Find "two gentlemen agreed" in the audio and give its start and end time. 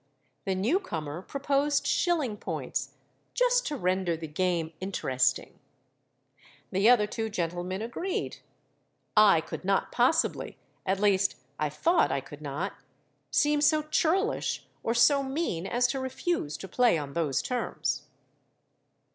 7.05-8.37